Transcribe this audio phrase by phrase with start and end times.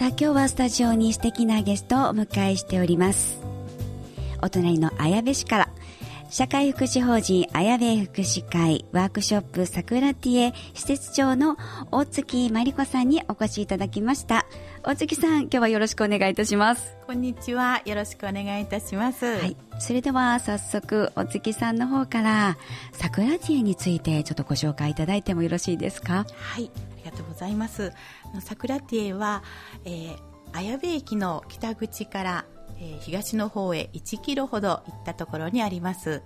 [0.00, 3.38] さあ今日はスタジオに素敵なゲストをお迎えしております。
[4.40, 5.68] お隣の綾部市から
[6.30, 11.58] 社会福祉法人綾部福祉会ワークショップ桜ティエ施設長の
[11.90, 14.46] 大月真理子さんにお越しいただきました。
[14.82, 16.96] 大月さん今日はよろしくお願いいたします。
[17.06, 19.26] こんにちはよろしくお願いいたします。
[19.26, 19.54] はい。
[19.80, 22.56] それでは早速大月さんの方から
[22.92, 26.24] 桜ティエについてちょっとご紹介いただいてもよろしいですか？
[26.38, 26.70] はい
[27.10, 27.92] がとうございます。
[28.40, 29.42] 桜ティエは、
[29.84, 30.16] えー、
[30.52, 32.44] 綾部駅の北口から
[32.80, 36.22] えー、東の方へ1キロほど行ったところにあります、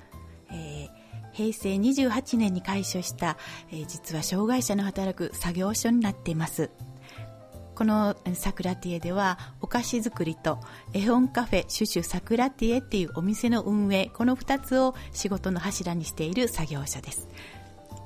[0.51, 0.89] えー、
[1.33, 3.37] 平成28年に開所した、
[3.71, 6.71] えー、実は障害者の働く作業所になっています。
[7.75, 10.61] この桜ティエではお菓子作りと
[10.93, 17.29] 絵本カフェシュシュ桜ティエっていうお店の運営この2つを仕事の柱にしている作業所です、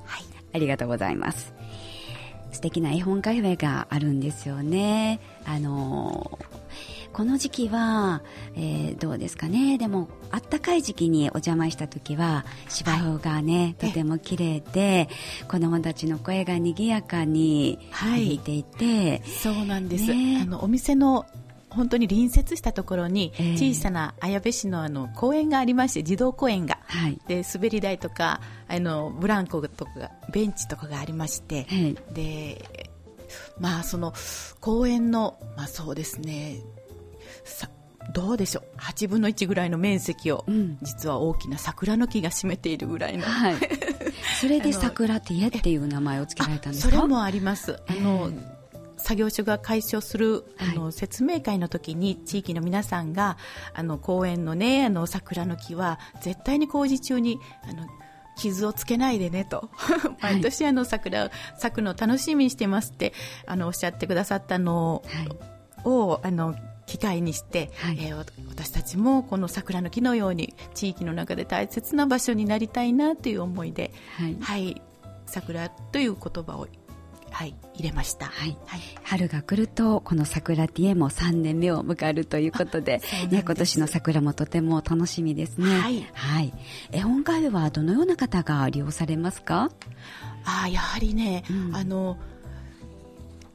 [0.05, 0.23] はい、
[0.53, 1.53] ありがとうございます。
[2.51, 5.19] 素敵な絵本カフェがあるんですよね。
[5.45, 6.39] あの
[7.11, 8.21] この時期は、
[8.55, 9.77] えー、どうですかね。
[9.77, 15.09] でもあったかい時期にお邪魔した時は芝生がね、はい、とても綺麗で
[15.47, 21.25] 子どもたちの声が賑やかに響いていて、はい、そうなんです、ね、あのお店の
[21.69, 29.91] 本当に隣接したところに小さな綾部市のあの公園がありまして児童公園が、はい、で滑り台とかあのブランコとか
[30.31, 32.89] ベンチとかがありまして、はい、で
[33.59, 34.13] まあその
[34.59, 36.61] 公園のまあそうですね。
[37.43, 37.69] さ
[38.13, 38.77] どうでしょう。
[38.77, 43.55] 8分の1ぐらいの面積を、うん、実は大きな桜の木が占めているぐらいの、はい、
[44.41, 46.95] それで桜ティエっていう名前を付けられたんですか？
[46.95, 47.79] それもあります。
[47.87, 48.31] あの、
[48.99, 53.37] 作業所が解消する、あの、説明会の時に地域の皆さんが
[53.73, 57.87] あの公園のねあの桜の木は絶対に工事中にあの
[58.35, 59.69] 傷をつけないでねと
[60.21, 63.13] 毎年あの桜咲くの楽しみにしてますって
[63.45, 65.03] あのおっしゃってくださったの
[65.83, 66.55] を、はい、あの
[66.85, 74.81] 機会にして、はい、えー、私たちもこの桜の木のように地域の中で大切な場所になりたいなという思いで、はい、はい、
[75.27, 76.67] 桜という言葉を
[77.31, 86.53] はい、入れました、はい、はい、春が来るとこの桜ティエも3年目を迎えるということでね、今年の桜もとても楽しみですね、はい、はい、
[86.91, 89.69] 絵本会はどのような方が利用されますか？
[90.45, 92.17] あやはりね、うん、あの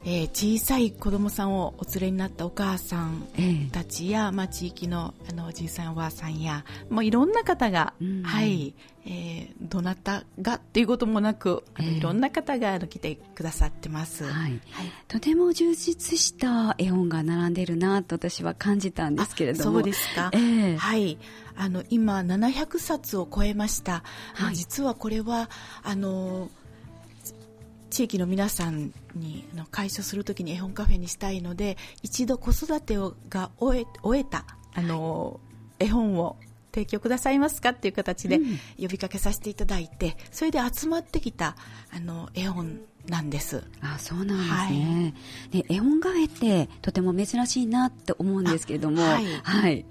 [0.07, 3.27] えー、小さい子供さんをお連れになったお母さん
[3.71, 8.75] たちや、えー、まあ、地域のあのおじいさんおばあさんやもういろんな方が、うん、はい
[9.07, 14.61] えー、どなたがっていうこともなくあの、えー、いろんな方が来てくださってます、はい、はい、
[15.07, 19.73] とても充実した絵本が並んでるなと私は感じたんですけれども。
[19.73, 21.19] そうですか、えー、はい。
[21.57, 25.49] あの今700冊を超えました、はい、実はこれは
[25.83, 26.49] あの
[27.95, 35.39] 地域の皆さんにあの解消するときに絵本カフェにしたいので一度子育てをが終え終えたあの、
[35.79, 36.35] 絵本を
[36.73, 38.41] 提供くださいますかっていう形で
[38.77, 41.55] 呼びかけさせていただいて、うん、それで集まってきた
[41.89, 43.63] あの絵本なんです。
[43.79, 45.13] あ、そうなんですね。
[45.53, 49.25] はい、で、絵本カフェってとても珍しいなって思うんですけれども、はい。
[49.41, 49.85] はい、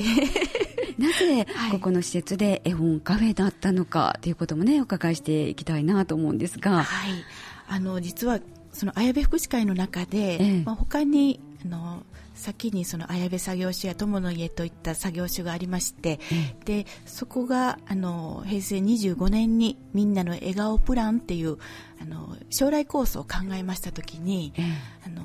[0.98, 7.12] なぜここの施設で絵本カフェだったのかということもね、お伺いしていきたいなと思うんですが、はい。
[7.68, 8.40] あの実は
[8.72, 12.02] その綾部福祉会の中で、ええ、まあ、他にあの
[12.34, 21.58] 先にその綾部作業所や友の家といった作業所がありまして、え、でそこがあの平成25年にみんなの笑顔プランっていう
[22.02, 24.52] あの将来構想を考えましたときに、
[25.06, 25.22] あの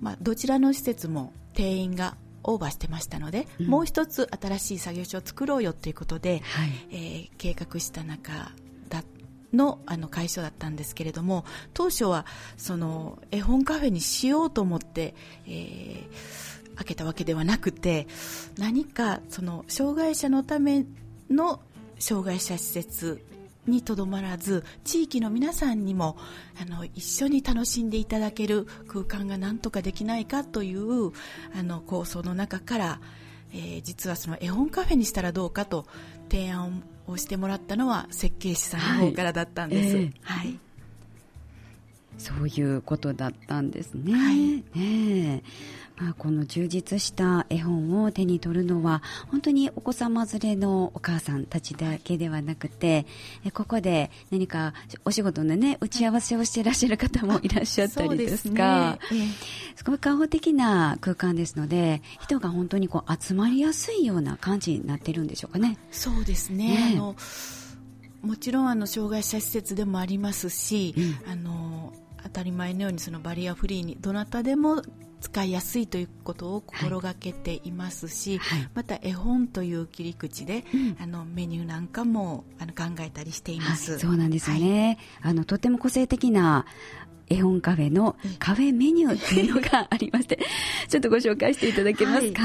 [0.00, 8.52] まあ、どちらの施設も定員がオーバーしてましたので、うん、もう一つ新しい作業所を作ろうよということで、はい、えー、計画した中
[9.52, 11.44] のあの会社だったんですけれども
[11.74, 12.26] 当初は
[12.56, 15.14] その絵本カフェにしようと思って、
[15.46, 18.06] えー、開けたわけではなくて
[18.58, 20.84] 何かその障害者のため
[21.30, 21.60] の
[21.98, 23.24] 障害者施設
[23.66, 26.16] にとどまらず地域の皆さんにも
[26.60, 31.12] あの一緒に楽しんでいただける空間が何とかできないかという
[31.54, 33.00] あの構想の中から、
[33.52, 35.86] えー、実はその絵本カフェにしたらどうかと
[36.30, 39.96] 提案をしてもらったのは設計士さんの方からだったんです。
[39.96, 40.58] はい、えーはい、
[42.18, 44.12] そういうことだったんですね。
[44.12, 45.42] はい、ね
[46.00, 53.04] まあ、この充実した絵本を手に取るのは本当にお子様連れのお母さんたちだけではなくて
[53.52, 54.74] ここで何か
[55.04, 58.98] お仕事の、ね、打ち合わせをしていらっしゃる方もいらっしゃったりですか。
[59.08, 59.20] す、ね
[59.74, 65.78] すごい開放的な空間ですので人が本当にこう集まりやすいような感じになっているんでしょうかね。
[65.90, 67.16] そうですね、ね、あの
[68.22, 71.67] もちろんあの障害者施設でもありますし、うん、あの
[72.28, 74.82] 当たり前のようにそのバリアフリーにどなたでも
[75.20, 86.66] 使いやすいということを心がけていますし、はい、また絵本という切り口で、うん、あのメニューなんかもあの考えたりしています、そうなんですよね、あのとても個性的な
[87.28, 90.38] 絵本カフェのカフェメニューというのがありまして
[90.88, 92.42] ちょっとご紹介していただけますか、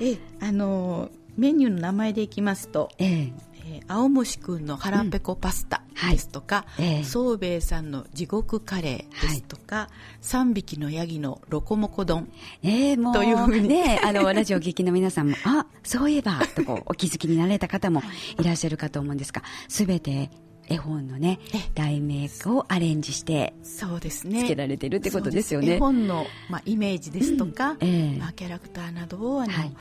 [0.00, 0.18] え。
[0.40, 7.00] あのメニューの名前でいきますと、えええー、青虫くんの腹ペコパスタですとか、うんはいえ。
[7.00, 9.88] ー、宗兵衛さんの地獄カレーですとか、は
[10.20, 12.30] い、3匹のヤギのロコモコ丼、
[12.62, 13.68] えー、もうというふうに。
[13.68, 18.02] ね、あのラジオ聴きの皆さんもあそういえばとこうお気づきになられた方も
[18.38, 20.30] いらっしゃるかと思うんですがすべて
[20.68, 21.40] 絵本のね
[21.74, 24.44] 題名をアレンジしてそうですね。
[24.44, 25.74] つけられてるってことですよね。
[25.74, 27.78] 絵本の、まあ、イメージですとか、うん。
[27.80, 29.72] えー、まあ、キャラクターなどをあの、はい、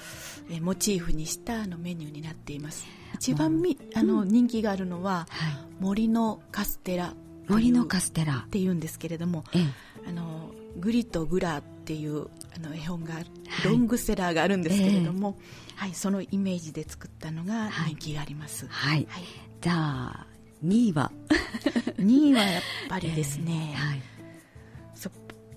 [0.51, 2.85] えモチーフにしたあのメニューになっています。
[3.15, 7.13] 一番み、うん、あの人気があるのは、はい、森のカステラ。
[7.47, 8.44] 森のカステラ。
[8.45, 9.69] っていうんですけれども、えー、
[10.09, 13.15] あのグリとグラっていうあの絵本が、
[13.65, 18.68] ロングセラーがあるんですけれども、えー、はい、そのイメージで作ったのが人気があります。
[18.68, 19.24] はい、はい、
[19.62, 20.32] じゃあ
[20.65, 21.12] 2位は
[21.98, 24.01] 2位はやっぱりですね、えーはい、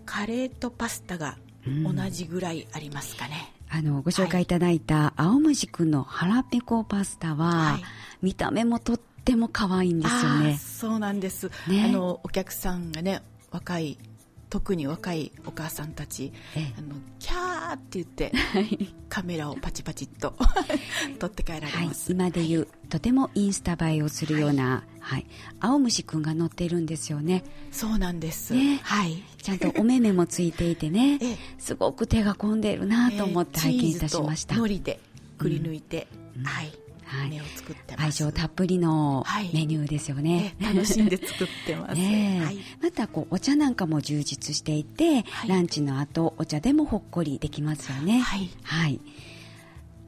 [0.06, 1.36] カレーとパスタが
[1.66, 7.82] 同じぐらいありますかね、うん、あのご紹介いただいた青虫くんの腹ペコパスタは、はい、
[8.22, 10.56] 見た目もとっても可愛いんですよね。
[10.56, 13.20] そうなんです、ね、あのお客さんがね
[13.50, 13.98] 若い
[14.48, 16.32] 特に若いお母さんたち、
[16.78, 20.34] あのキャーって言って、 はい、カメラをパチパチっと
[21.18, 25.26] 撮って帰られます、はい、今でいう、とてもインスタ映えをするような、はい、
[25.60, 27.44] 青虫くんが乗ってるんですよね。
[27.72, 31.18] そうなんです、ね、はい、ちゃんとお目目もついていてね。
[31.58, 35.00] すごく手が込んでいるなと思って拝見いたしました、えー、で
[35.38, 36.06] くり抜いて、
[36.36, 36.72] うん、はい
[37.06, 39.24] はい、を作って愛情たっぷりの
[39.54, 48.20] メニューですよね、はい、楽しんで作ってます、ね はい、またこうお茶なんかも充実していて、はい、ランチの後お茶でもほっこりできますよね。
[48.20, 49.00] はい、はい、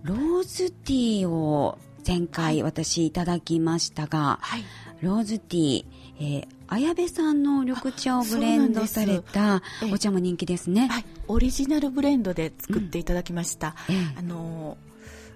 [0.03, 4.65] ローズティーを前回私いただきましたが、はい、
[5.01, 5.85] ローズティー、
[6.21, 9.63] えー、綾部さんの緑茶をブレンドされた
[9.93, 13.99] お茶も人気ですね、はい、オリジナルブレンドで作っていただきました、うんえ。
[13.99, 14.88] ー、あのー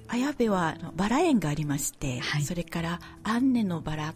[0.08, 4.14] 綾部はバラ園がありまして、はい、それからアンネのバラっ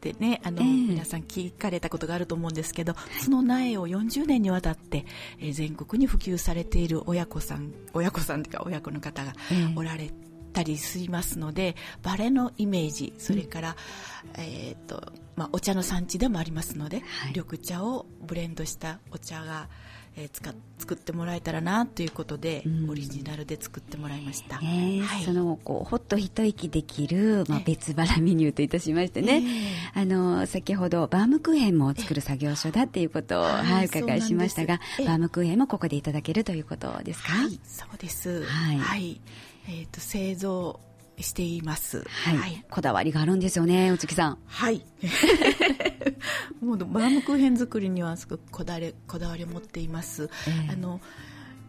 [0.00, 5.06] てねあの、えー、皆さん聞かれたことがあると思うんですけど、はい、その苗を40年にわたって、
[5.40, 9.32] えー、全国に普及されている親子さん親子さんというか親子の方が
[9.76, 10.10] おられ
[10.52, 13.76] たりしますので、バレのイメージそれから、
[14.36, 19.68] うん、えーとまあ、お茶の産地でもありますので、はい、緑茶をブレンドしたお茶が
[20.16, 29.42] えー、使作ってもらえたらなということで、うん、オリジナルで作ってもらいました、えーはい、そのこうほっと一息できる、まあ、別腹メニューといたしましてね、
[29.96, 38.78] えー、あの先ほどバームクーヘンも作る作業所だっていうことを、はい、伺いしましたがバームクーヘンもここでいただけるということですか、はい、そうです、はい。
[38.78, 39.20] はい、
[39.68, 40.80] えーと、製造
[41.18, 44.38] しています、はい、はい、こだわりがあるんですよねお月さん。
[44.46, 44.84] はい
[46.60, 51.00] もうバームクーヘン作りにはすごくこだわりこだわりを持っています、えー、あの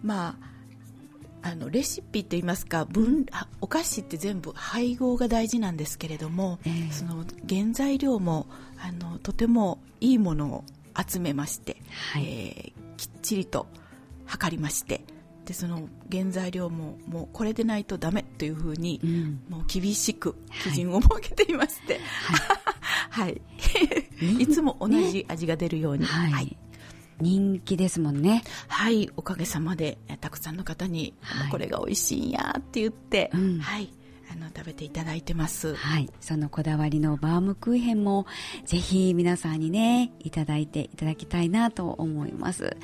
[0.04, 0.56] まあ
[1.46, 3.28] あのレシピといいますか分
[3.62, 8.48] お菓子って全部配合が大事なんですけれども、えー、その原材料も
[8.80, 10.64] あのとてもいいものを
[11.08, 11.78] 集めまして、
[12.14, 13.68] はい、えー、きっちりと
[14.26, 15.02] 測りまして
[15.46, 22.00] でその原材料ももうこれでないとダメというふうに、うん、もう厳しく基準を設けていまして、
[23.10, 23.42] はい、 はいい
[24.54, 26.58] つも同じ味が出るように、はい、はい、
[27.20, 28.44] 人気ですもんね。
[28.68, 29.10] はい。
[29.16, 33.90] おかげさまでたくさんの方に、はい、これが美味しいんやって言って、うん、はい。
[34.32, 35.76] あの食べていただいてます。
[35.76, 38.26] はい、そのこだわりのバームクーヘンも
[38.66, 42.76] ぜひ皆さんにねいただいていただきたいなと思います。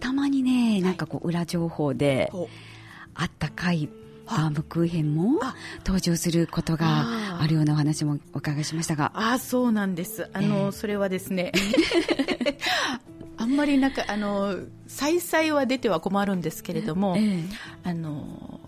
[0.00, 2.32] たまにねなんかこう裏情報で、
[3.14, 3.88] あったかい
[4.30, 5.40] バームクーヘンも
[5.84, 9.12] 登場することがあるようなお話もお伺いしましたが。
[9.14, 10.30] あそうなんです。
[10.32, 11.52] あの、えー、それはですね。
[13.36, 14.56] あんまりなんかあの
[14.86, 17.48] 再々は出ては困るんですけれども、えー、
[17.82, 18.60] あの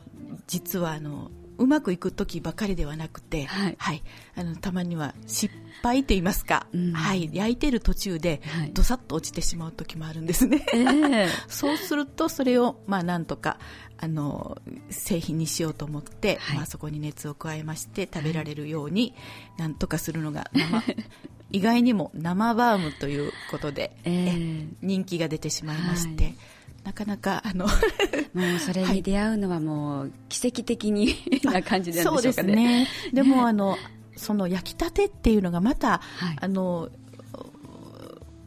[0.46, 1.30] 実はあの
[1.62, 4.02] うまくいく時ばかりではなくて、はい、はい、
[4.34, 8.42] あのたまには失敗と言いますか、うん、はい、焼いてる途中で
[8.72, 13.58] どさっと落ちてしまう時もあるんですね、えー、 そうするとそれをまあなんとか
[13.96, 19.14] あの製品にしようと思って、はい、まあ、そこに熱を加えまして食べられるように
[19.56, 20.82] なんとかするのが生
[21.52, 26.36] 意外にも生バームということで、えー、人気が出てしまいまして、はい、
[26.84, 27.66] なかなかあの
[28.34, 32.14] もうそれに出会うのはもう奇跡的にな感じなんでしょうかね。
[32.14, 32.88] そうですね。
[33.12, 33.76] でもあの
[34.16, 36.90] その焼きたてっていうのがまた、はい、あの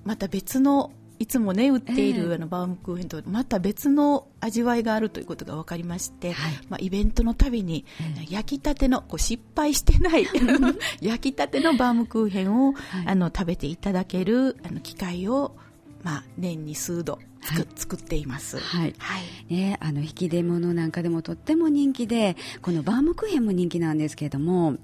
[0.03, 7.85] また別のいつもね売っている、あのバームクーヘンとまた別の味わいがあるということが分かりまして、はい、まあ、イベントのたびに、
[8.29, 10.27] 焼きたてのこう失敗してない
[11.01, 15.55] 焼きたてのバームクーヘンを、はい、あの食べていただけるあの機会を、
[16.05, 18.57] まあ、年に数度はい、作っています。
[18.59, 18.95] はい。
[18.97, 19.19] は
[19.49, 24.77] い、ね、あの引き出物なんかでもとっても人気で、このバームクーヘンも人気なんですけれども。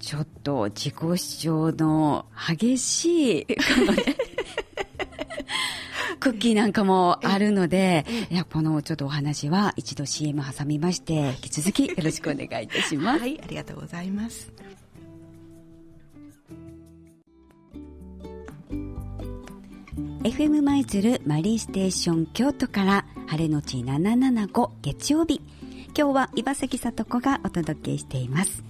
[0.00, 3.46] ちょっと自己主張の激しい、
[6.20, 13.20] クッキーなんかもあるので、いや、このちょっとお話は一度 CM 挟みまして、引き続きよろしくお願いいたします。
[13.20, 14.52] はい、ありがとうございます。
[20.22, 25.40] FM 舞鶴マリーステーション京都から晴れのち775月曜日。
[25.96, 28.64] 今日は岩崎里子がお届けしています。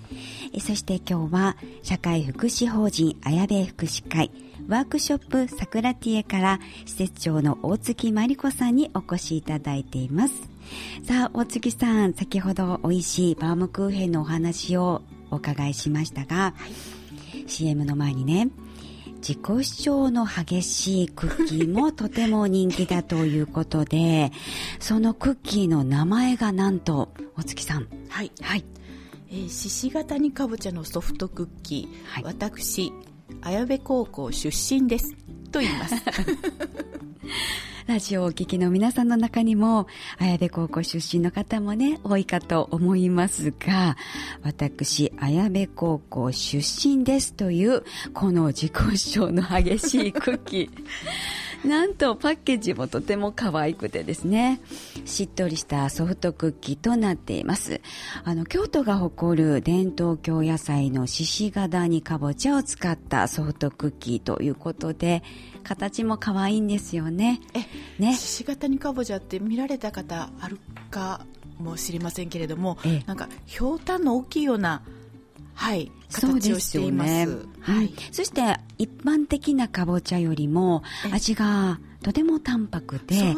[0.60, 4.30] そして今日は社会福祉法人綾部福祉会
[4.68, 10.34] ワークショップ桜ティエから施設長の大月真理子さんにお越しいただいています。
[11.02, 15.00] さあ、大月さん、先ほど美味しいバームクーヘンのお話を
[15.30, 16.54] お伺いしましたが、は
[17.34, 18.50] い、CM の前にね、
[19.20, 24.32] 自己主張の激しいクッキーもとても人気だということで、
[24.80, 27.88] そのクッキーの名前がなんと、大月さん。
[28.08, 28.32] はい。
[28.40, 28.64] はい。
[29.30, 32.92] えー、獅子型にかぼちゃのソフトクッキー、はい、私
[33.42, 35.14] 綾部高校出身です。
[35.50, 35.94] と言います。
[37.86, 39.86] ラジオをお聞きの皆さんの中にも、
[40.18, 43.96] 綾部高校出身の方もね、多いかと思いますが、
[44.42, 50.70] 私、綾部高校出身ですという、この自己主張の激しいクッキー。
[51.66, 54.60] なんとパッケージもとても可愛くてですね、
[55.08, 57.80] しっとりしたソフトクッキーとなっています。
[58.24, 65.22] あの、京都が誇る伝統京野菜の獅子型にかぼちゃを使ったソフトクッキーということで、
[65.64, 67.40] 形も可愛いんですよね。
[67.54, 68.14] え、ね。
[68.14, 70.58] 獅子型にかぼちゃって見られた方ある
[70.90, 71.24] か
[71.58, 74.82] もしれませんけれども、なんか、ひょうたんの大きいような、
[75.58, 77.10] はい、形をしています。
[77.10, 78.42] すね、はい、そして
[78.78, 83.34] 一般的なかぼちゃよりも味がとても淡白で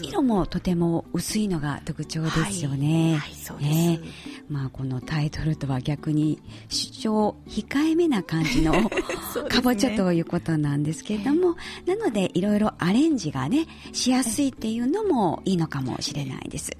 [0.00, 3.18] 色もとても薄いのが特徴ですよね。
[3.18, 4.00] はい、ね、
[4.48, 8.72] まあこのタイトルとは逆に主張控えめな感じの
[9.50, 16.70] かぼちゃということなんですけれども、なのでいろいろアレンジがねしやすいっていうのもいいのかもしれないです。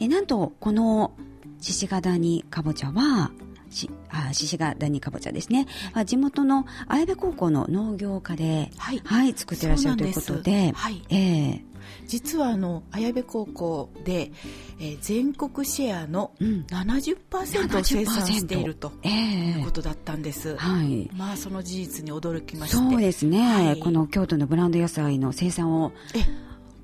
[0.00, 1.12] えなんとこの
[1.60, 3.30] 獅子型にかぼちゃは
[3.70, 11.62] しあ獅子が谷かぼちゃですね、あ地元の綾部高校の農業科で、はい、はい、作ってらっしゃるということで、はい、えー、
[12.06, 14.32] 実はあの綾部高校で、
[14.80, 22.76] えー、全国シェアの70%を生産しているということだったんです、えー、はい、まあその事実に驚きまして。
[22.76, 25.92] そうですね、はい、この京都のブランド野菜の生産を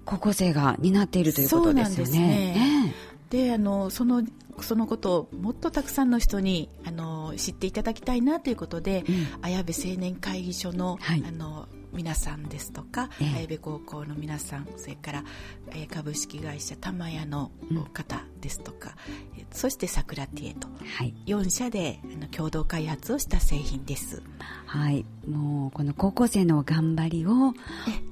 [0.04, 2.94] 高校生が担っているということですよね。
[3.30, 4.22] で、あのその
[4.60, 15.24] そのことをもっとたくさんの人にあの知っていただきたいなということで、うん、綾部青年会議所のはい、あの皆さんですとか、えー、綾部高校の皆さんそれから、
[15.70, 17.50] えー、株式会社玉屋の
[17.92, 18.94] 方ですとか、
[19.36, 24.22] うん、そして桜ティエと、はい、4社であの共同開発をした製品です。
[24.66, 27.54] はい、もうこの高校生の頑張りを本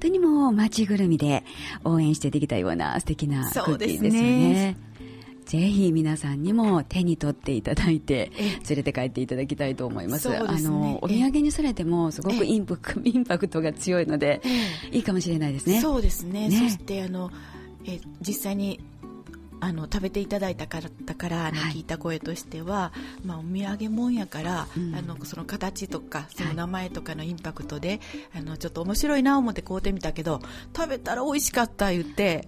[0.01, 1.43] 当にもう街ぐるみで
[1.83, 4.77] 応援してできたような素敵なクッキーですよね。
[5.45, 8.31] ぜひ皆さんにも手に取っていただいて
[8.67, 10.23] 連れて帰っていただきたいと思います。
[10.23, 14.41] すね、あのお土産にされてもすごくインパク インパクトが強いので
[14.91, 15.81] いいかもしれないですね。
[15.81, 16.49] そうですね。
[16.49, 17.31] ねそしてあの
[17.85, 18.79] え実際に
[19.61, 22.91] あの食べていただいた方からあの聞いた声としては、は
[23.23, 27.99] い、まあ、お土産もんやから、うん、あのその形とかその名前とかのインパクトで、
[28.31, 30.41] はい、あのちょっと面白いな思って買うてみたけど
[30.75, 32.47] 食べたら美味しかった言って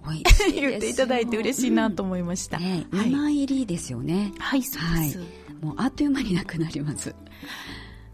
[0.54, 4.32] 言っていただいて嬉しいなと思いました、うんね、はい、入りですよね。
[4.38, 5.18] はいそうです、
[5.60, 7.14] もうあっという間になくなります。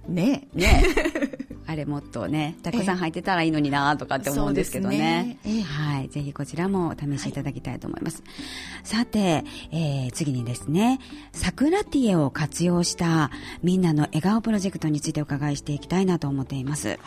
[0.08, 0.84] ねね
[1.74, 5.38] あれもっとねたくさん入ってたらいいのになとかって思うんですけどね。
[5.44, 6.08] ね、はい。
[6.08, 8.28] ぜひこちらもお試しいただきたいと思います、は
[8.82, 11.00] い、さて、えー、次にですね
[11.32, 13.30] 桜ティエを活用した
[13.62, 16.98] みんなの笑顔プロジェクトについてお伺いしていきたいなと思っています、はい、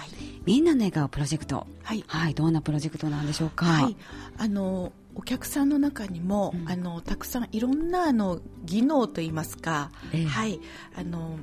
[0.45, 1.65] みんなの笑顔プロジェクト。
[1.83, 3.65] はい、はい、どんなプロジェクトなんでしょうか？
[3.65, 3.95] はい。
[4.37, 10.59] あのお客さんの中にも、うん、あのたくさんいろんなあの技能といいますか、えー、はい
[10.95, 11.39] あの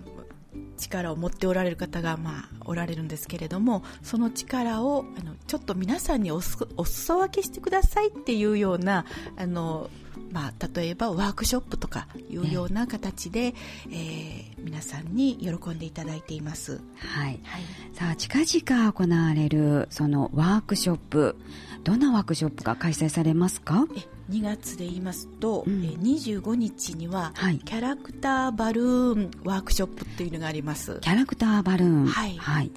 [0.77, 9.05] 力を持っておられる方が、まあ、おられるんですけれどもその力をあのちょっと皆さんにおすお裾分けしてくださいっていうような
[9.37, 9.91] あの
[10.31, 13.55] まあ、例えばワークショップとかいうような形で、
[13.91, 16.81] えー、皆さんに喜んでいただいています。
[16.97, 17.41] はい。
[17.45, 17.63] はい、
[17.93, 21.37] さあ、近々行われるそのワークショップ、
[21.85, 23.87] どんなワークショップが開催されますか？
[23.95, 24.01] え
[24.33, 30.99] 2月で言いますと、うん、え25日には、はい、キャラクターバルーンワークショップっていうのがあります。
[31.01, 32.07] キャラクターバルーン。
[32.07, 32.71] はい、はい、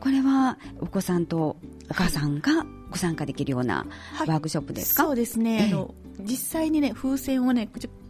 [0.00, 1.56] これはお子さんと
[1.90, 3.86] お母さんがご参加できるような
[4.26, 7.68] ワークショップですか、はい、そうですね、えー、あの実際にね風船をね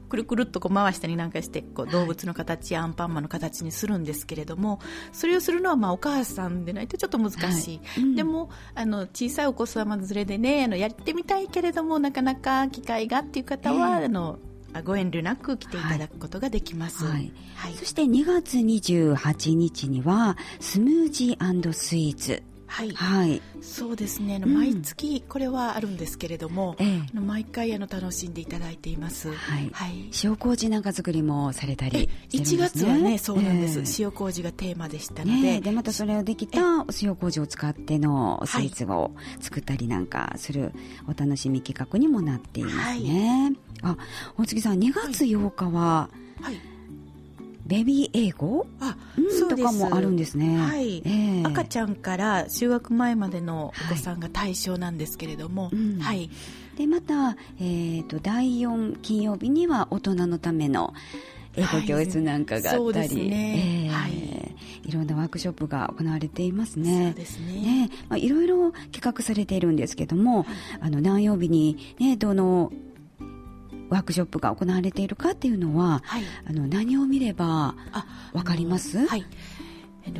[0.08, 4.80] くるくるっとこう回したりなんかしてこう動物の形やアンパンマンの形にするんですけれども
[5.12, 8.02] それをするのはまあお母さんでないとちょっと難しい、はい。
[8.02, 14.38] うん、でもあの小さいお子様連れでねあのやってみたいけれどもなかなか機会がっていう方は、えー、あの
[14.84, 17.32] ご遠慮なく来ていただくことができます、はい。
[17.56, 36.60] はい、そして2月28日にはスムージースイーツはい、はい、そうですね、毎月これはあるんですけれども、ええ、毎回あの楽しんでいただいています、はい、はい、塩麹なんか作りもされたり、ね、1月はねそうなんです、えー、塩麹がテーマでしたので、ね、でまたそれをできた
[37.00, 40.72] 塩麹を使ってのスイーツを作ったりなんかする
[41.06, 43.96] お楽しみ企画にもなっていますね、はい、あ
[44.36, 46.10] 大月さん2月8日は、
[46.40, 46.77] はい
[47.68, 48.66] ベビー英語？
[48.80, 50.58] あ、うん、とかもあるんですね。
[50.58, 55.74] はい、えー、赤ちゃんから就学前までのお子さんが対象なんですけれども、はい。
[55.74, 56.00] うん。
[56.00, 56.30] はい、
[56.76, 60.94] でまた、えーと、第4金曜日には大人のための
[61.56, 63.28] 英語教室なんかがあったり、はい。
[63.28, 63.86] ね。
[63.86, 64.54] えー、はい、
[64.88, 67.08] いろんなワークショップが行われていますね。
[67.08, 67.52] そうですね。
[67.52, 67.90] ね。
[68.08, 70.46] まあ、いろいろ企画されているんですけども、
[70.80, 72.72] あの何曜日にねどの
[73.88, 77.74] ワークショップが行われているかっていうのは、はい、あの何を見れば
[78.32, 79.06] わかります？
[79.06, 79.24] はい。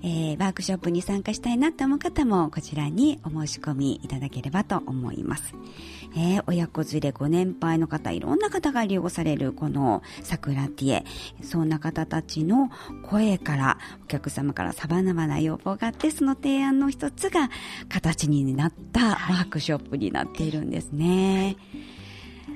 [0.01, 5.55] えー、ワークショップに参加したいなと思う方もこちらにお申し込みいただければと思います。
[6.17, 11.05] えー、親子連れご年配の方、いろんな方が利用されるこの桜ティエ。
[11.43, 12.71] そんな方たちの
[13.03, 17.51] 声から、お客様から様々な要望があって、その提案の一つが
[17.89, 21.57] 形になったワークショップになっているんですね。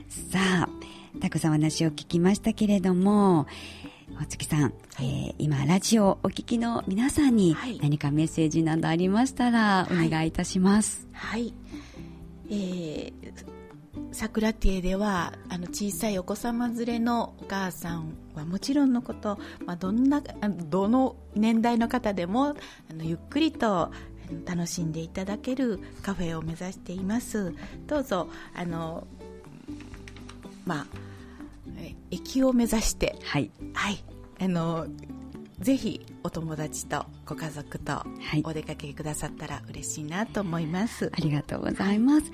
[0.09, 0.69] さあ、
[1.21, 3.47] たくさんお話を聞きましたけれども、
[4.19, 11.09] 大月さん、はい、えー、今ラジオをお聞きの皆さんに何かメッセージなどありましたらお願いいたします。
[11.13, 11.55] はい、はい、
[12.51, 13.13] えー、
[14.13, 22.55] 桜ティエではあの小さいお子様連れのお母さんはもちろんのこと、まあ、どんなどの年代の方でもあ
[22.95, 23.91] のゆっくりと
[24.47, 27.55] 楽しんでいただけるカフェを目指しています。
[27.87, 29.07] どうぞあの
[30.65, 30.87] まあ
[32.11, 33.17] 駅を目指して。
[33.25, 34.05] はい、はい、
[34.41, 34.87] あの
[35.59, 38.03] ぜひお友達とご家族と
[38.45, 42.31] お出かけくださったら嬉しいなと思います、はい、ありがとうございます、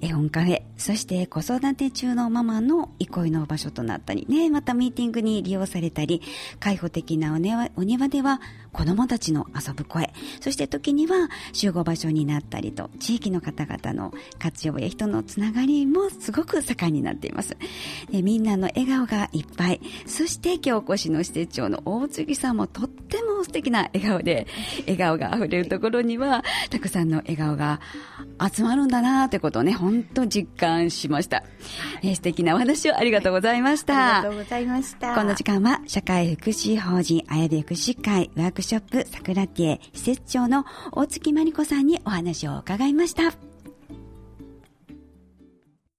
[0.00, 6.22] 絵本カフェそして子育て中のママの憩いの場所となったりねまたミーティングに利用されたり
[6.60, 8.40] 開放的なお庭お庭では
[8.72, 17.56] 子供たちの遊ぶ声そして時には集合場所になったりと地域の方々の活用や人のつながりもすごく盛んになっています。
[18.10, 19.80] でみんなの笑顔がいっぱい。
[20.06, 24.46] そして今日お越しの施設長の大杉さんもとっても素敵な笑顔で
[24.80, 27.80] 笑顔があふれるところにはたくさんの笑顔が
[28.52, 31.44] 集まるんだなということをね本当実感しました、
[32.02, 35.14] えー、素敵なお話をありがとうございました、ありがとうございました。
[35.14, 43.47] この時間は社会福祉法人あやべ福祉会ワークショップ桜ティエ施設長の大月真理子さんにお話を伺いました